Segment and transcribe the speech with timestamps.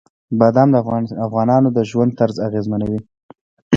[0.39, 0.75] بادام د
[1.25, 2.99] افغانانو د ژوند طرز اغېزمنوي.